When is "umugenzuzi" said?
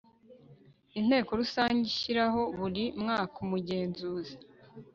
3.45-4.35